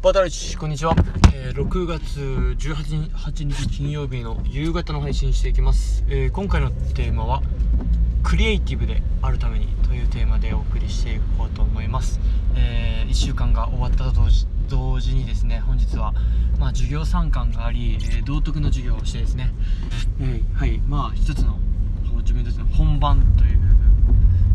[0.00, 0.94] バタルチこんにちは、
[1.34, 7.42] えー、6月18日金曜日の夕方の配信していきます、えー、今回のテーマは
[8.22, 12.20] クリエイティブであるためにというテーマでお送りしていこうと思います、
[12.54, 14.20] えー、1週間が終わったと
[14.68, 16.14] 同時にですね本日は
[16.58, 19.52] まあ、授業参観があり、え道徳の授業をしてですね、
[20.20, 21.56] えはいまあ一つの
[22.18, 23.58] 自分たちの本番という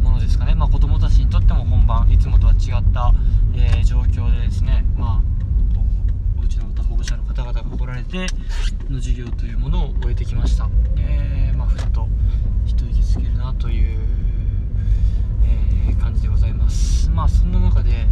[0.03, 3.13] ものですかね、まあ、子どもたちにとっても本番いつもとは違った、
[3.55, 5.21] えー、状況でですね、まあ、
[6.37, 8.33] おうちの方保護者の方々が来られて
[8.89, 12.07] の授業というものを終えてきました、えー、まあ、ふっと
[12.65, 13.99] 一息つけるなという、
[15.87, 17.09] えー、感じでございます。
[17.09, 18.07] まあそんな中で、え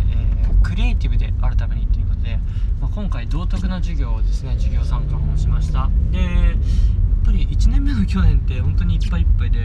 [0.63, 2.37] クリエイティブであるためにということで、
[2.79, 5.89] まあ、今回道徳の授業をですね授業参観をしました。
[6.11, 9.59] でやっぱり1年目の去年って本当にいっぱいいっぱいで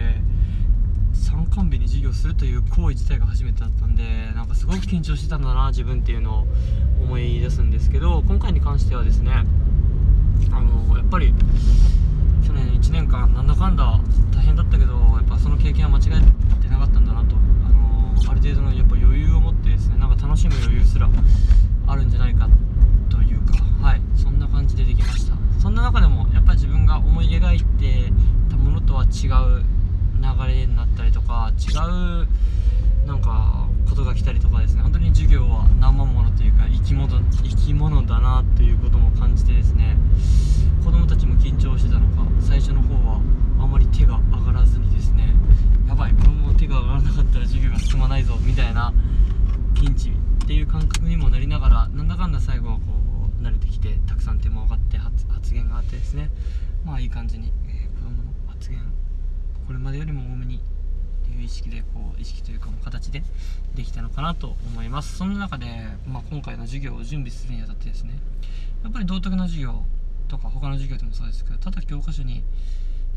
[1.12, 4.02] 参観日に授業するという行為自体が初めてだったんで
[4.34, 6.46] なんかすごく緊張してたんだな自分っていうのを
[7.02, 9.44] 思い出すんですけど今回に関してはですね
[10.52, 11.33] あのやっぱり
[12.47, 14.00] 去年1年間なんだかんだ
[14.34, 16.02] 大変だったけどやっぱその経験は間違
[16.61, 17.36] えてなかったんだなと。
[17.36, 21.08] あのある程度のやっぱ余裕を持ってですねなんか楽しむ余裕すら
[21.86, 22.48] あるんじゃないか
[23.08, 25.36] というかはいそんな感じでできました。
[25.58, 28.12] そんな中でもやっぱり自分が思い描いて
[28.48, 29.64] たものとは違う
[30.20, 31.72] 流れになったりとか違
[32.24, 32.28] う
[33.06, 39.97] なんかことが来たりとかですね本当に授業は生ものというか生き物生き物だなということも感じてですね
[40.84, 43.20] 子供たちも緊張してたのか最初の方は
[43.61, 45.34] あまり手が上がらずにですね
[45.89, 48.08] やばいこのまま手が上がらなかったら授業が進ま
[48.77, 48.92] な
[49.74, 52.83] ピンチっていう感覚にもなりながらなんだかんだ最後はこ
[53.41, 56.30] う慣れてきてたくさん手も上がって発言があってですね。
[56.84, 58.78] まあいい感じに、えー、子供の発言
[59.66, 60.60] これまでよりも多めにっ
[61.27, 63.22] ていう意識でこう意識というか形で
[63.74, 65.16] できたのかなと思います。
[65.16, 65.66] その中で、
[66.06, 68.12] まあ、今回の授業を準備するにあたってですね
[68.84, 69.83] やっぱり道徳の授業
[70.28, 72.44] とか他の授業でもそうですけどただ教科書に、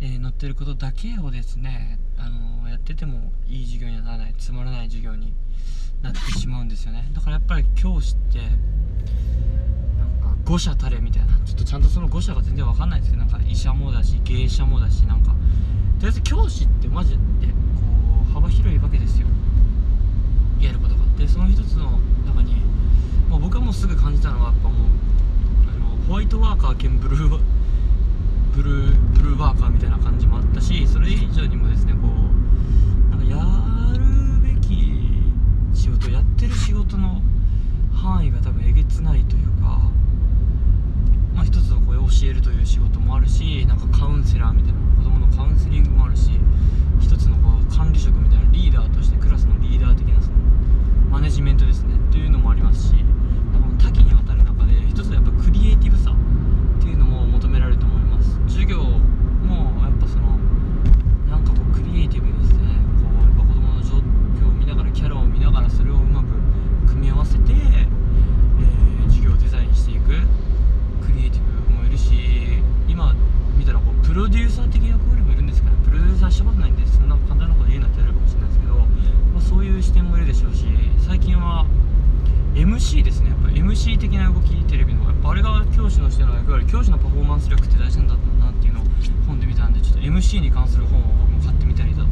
[0.02, 5.34] えー、載ってることだけをですね、あのー、やっててもいい授業にはならないつまらない授業に
[6.02, 7.10] なってしまうんですよね。
[7.14, 8.40] だからやっぱり教師って
[9.98, 11.34] なんか誤射たれみたいな。
[11.46, 15.32] ちょっとちゃんとその誤射が全然わかんないんですけどなんか医者もだし芸者もだしなんか。
[16.00, 17.22] とりあえず教師ってマジでこ
[18.30, 19.28] う幅広いわけですよ。
[20.62, 21.02] やることが。
[21.18, 22.56] でその一つの中に、
[23.30, 24.88] まあ、僕はもうすぐ感じたのはやっぱもう
[25.68, 27.59] あのホワイトワーカー兼ブルー
[28.62, 34.04] ブルーブルーワーカーみたいな感じもあったしそれ以上にもですねこうなんかやる
[34.44, 35.00] べき
[35.74, 37.22] 仕事やってる仕事の
[37.94, 39.80] 範囲が多分えげつないというか
[41.34, 46.32] まあ一つのこう教えるという仕事もあるしなんかカウンセラーみたいな子供のカウンセリングもあるし
[47.00, 50.36] 一つのこう管理職みたいなリーダーとしてクラスのリーダー的なその
[51.10, 52.92] マネジメントですねというのもありますし
[53.54, 60.40] なんか多岐にわたる中で一つやっぱクリエイティブさっていうのも求められると思います授業もやっぱその
[61.30, 63.98] なんかこうクリエイティブですねこうやっぱ子供の状
[64.40, 66.28] 況を見ながらキャラを見ながらそれをうまく
[66.88, 70.08] 組み合わせて、えー、授業をデザインしていく
[71.06, 72.16] クリエイティブもいるし
[72.88, 73.14] 今
[73.58, 78.86] 見たらこうプロデューサー的役割もいるんですからプロデューサーしたことないんでそんな簡単なこと言えなってなるかもしれないですけど、ま
[79.38, 80.66] あ、そういう視点もいるでしょうし
[81.06, 81.66] 最近は
[82.56, 83.48] MC ですねやっぱ
[83.80, 88.84] MC 的な動きテレビのやっぱあれが教師のしての役割教師のパフォーマンス力って大事なんだなっていうのを
[89.26, 89.74] 本で見たん。
[89.74, 92.04] でちょっと MC に関する本を僕も買ってみたりだ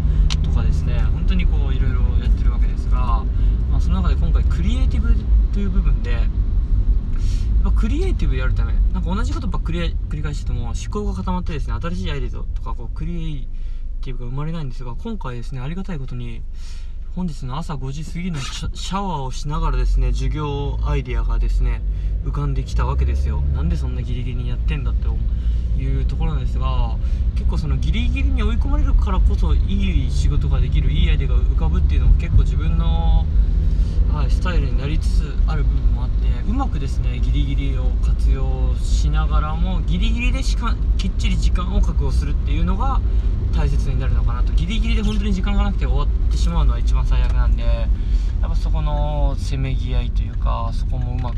[0.44, 3.26] とかですね本当にこういろいろやってるわけですが、
[3.70, 5.14] まあ、その中で今回クリエイティブ
[5.54, 6.18] という部分で
[7.70, 13.48] ぱクリエイティブやるためなんか同じことばっかり繰り返してても思考が固まってですね新しいアイデアとかこうクリエイ
[14.02, 16.42] ティブが生まれないんですが今回ですねありがたいことに
[17.18, 21.82] 本日の朝5時過ぎのシャワーをしながらですね授業アイデアがですね
[22.24, 23.42] 浮かんできたわけですよ。
[23.56, 25.08] なんでそんなギリギリにやってんだって
[25.82, 26.96] いうところなんですが
[27.34, 33.26] 結構そのギリギリに追い込まれるからこそいい仕事ができるいいアイデアが浮かぶっていうのも結構自分の
[34.14, 43.02] はい、スタイルになりつつある部分もあってうまくですねギリギリを活用しながらもギリギリでしかきっちり時間を確保するっていうのが
[43.56, 43.97] 大切に
[44.48, 51.38] とギリギリで本当に時間がなくて終わってしまうのは一番最悪なんでやっぱそこのせめぎ合いというかそこもうまく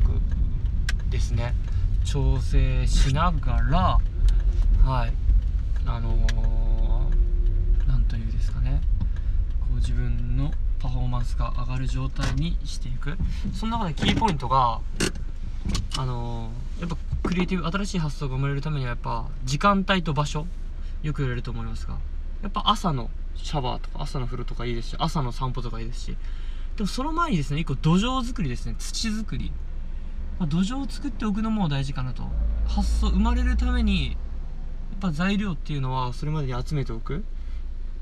[1.10, 1.54] ですね
[2.06, 3.98] 調整しながら
[4.86, 5.14] はい
[5.86, 6.16] あの
[7.88, 8.82] 何、ー、というですかね
[9.62, 13.18] こう自分のパフォーマンスが上がる状態にしていく。
[13.54, 14.80] その中でキーポイントが
[15.98, 20.48] あのー、やっぱクリエイティブ新しい発想が生まれるためにはやっぱ時間帯と場所
[21.04, 21.98] よく言われると思いますが
[22.42, 26.18] やっぱ朝のシャワーとか朝の風呂とかいいですし朝の散歩とかいいですし。
[26.78, 28.76] でもその前にですね一個土壌作りですね。
[28.80, 29.52] 土作り。
[30.40, 32.24] まあ、土壌を作っておくのも大事かなと。
[32.68, 34.18] 発想生まれるためにやっ
[35.02, 37.24] ぱ材料っていうのはそれまでに集めておく、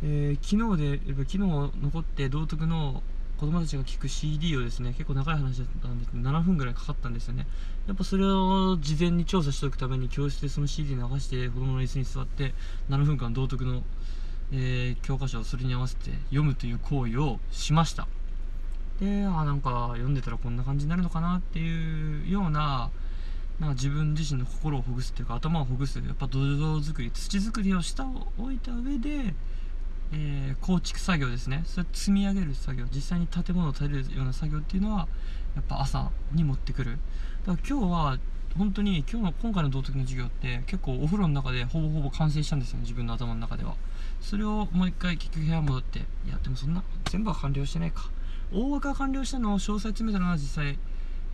[0.04, 3.02] えー、昨日でやっぱ昨日残って道徳の
[3.40, 7.48] 子供たちが聴く CD をですね結構長い話だったんですけど7分ぐらいかかったんですよね。
[7.88, 12.54] やっぱそれを事前に調査しておくために教室でその CD 流して子供の椅子に座って
[12.90, 13.84] 7分間道徳の、
[14.52, 18.08] えー、教科書をそれに合わせて読むという行為をしました。
[19.00, 22.90] であなんか読んでたらこんな感じになるのかなっていうような
[23.60, 28.06] なんか自分自身の心をほぐすっていうか頭をほぐすやっぱ土壌作り土作りをした
[28.38, 29.36] 置いた上で
[30.14, 31.64] えー、構築作業ですね。
[31.66, 32.86] それ積み上げる作業。
[32.94, 35.08] 実際に建物を建てるような作業っていうのは
[35.56, 36.98] やっぱ朝に持ってくる。
[37.46, 38.18] だから今日は
[38.56, 43.76] 本当に今日の今回の道徳の授業って結構お風呂の中でほぼほぼ完成したんですよね自分の頭の中では。
[44.22, 48.10] それをもう一回結局部屋戻っていやでもそんな全部は完了してないか。
[48.54, 50.80] 大枠は完了したのを詳細詰めたのは実際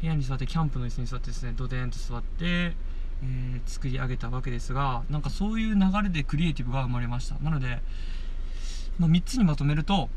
[0.02, 7.36] 部屋に座ってキャンプの椅子に座ってですねドデーンと座って、えー、作り上げたわけですがなんかそういう流れでクリエイティブが生まれました。
[7.40, 7.82] なので
[9.00, 10.10] まあ、3つにまとめると、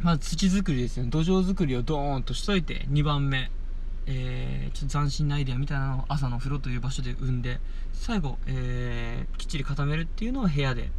[0.00, 1.08] まあ、土作りですね。
[1.08, 3.50] 土壌作りをドーンとしといて2番目、
[4.06, 7.60] えー、ちょっと斬新なアイデアみたいなのを朝の風呂という場所で生んで
[7.92, 10.90] 最後、えー、きっちり固めるっていうのを部屋で、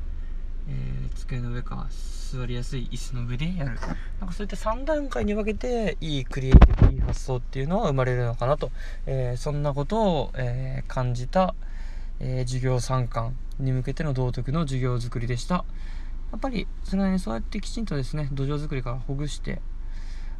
[0.69, 3.79] えー、机の上か座りやすい椅子の上でやる
[4.19, 8.71] なんかそういった3段階に分けていいクリエイティブいい発想っていうのは生まれるのかなと、
[9.05, 11.53] えそんなことを、え感じた、
[12.19, 15.65] え授業参観に向けての道徳の授業作りでした。
[16.33, 19.61] やっぱりそれなりにそうやってきちんとですね土壌作りからほぐして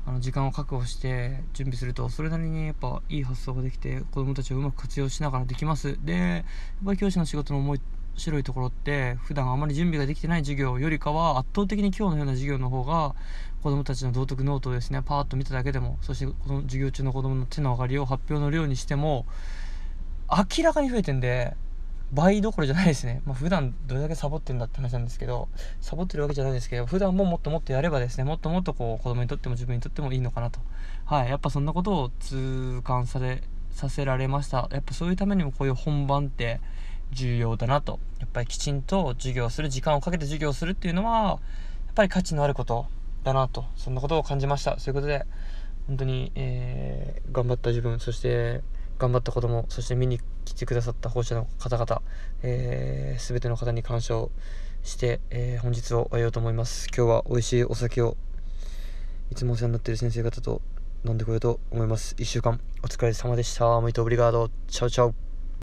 [0.06, 5.98] あの時間を確保して準備するとそれなりにやっぱいい発想ができて子どもたちをうまく活用しながらできます。
[6.04, 6.44] でやっ
[6.86, 7.78] ぱり教師の仕事の面
[8.16, 13.16] 白いところって普段あまり準備ができてない授業よりかは圧倒的に今日のような授業の方が
[13.64, 19.26] 子どもたちの道徳ノートをですねパーッと見ただけでもそしてこの授業中の子どもの手の上がりを発表の量にしても
[20.30, 21.56] 明らかに増えてんで
[22.14, 23.22] 倍どころじゃないですね。
[23.26, 25.48] まあ、普段どれだけサボってんだって話なんですけど、
[25.82, 30.60] サボってるわけじゃないですけど、普段ももっともっとやればですね、もっともっとこう子供にとっても自分にとってもいいのかなと。
[31.06, 31.30] はい。
[31.30, 34.70] やっぱそんなことを痛感され、させられました。
[34.72, 36.62] やっぱそういうためにもこういう本番って
[37.12, 38.00] 重要だなと。
[38.20, 41.40] やっぱりきちんと授業する、時間をかけて授業するっていうのは、やっ
[41.96, 42.86] ぱり価値のあること
[43.24, 43.66] だなと。
[43.76, 44.80] そんなことを感じました。
[44.80, 45.26] そういうことで、
[45.88, 48.62] 本当に、えー、頑張った自分、そして、
[49.00, 52.02] 頑張った子どもそして見に来てくださった保護者の方々、
[52.42, 54.32] えー、全ての方に感謝を
[54.84, 56.88] して、えー、本日を終えようと思います。
[56.88, 58.18] 今日は美味しいお酒を
[59.32, 60.62] いつもお世話になっている先生方と
[61.06, 62.16] 飲んでこようと思います。
[62.16, 63.66] 1週間お疲れ様でした。
[63.80, 64.50] モイトオブリガード。
[64.68, 65.33] チャウチャウ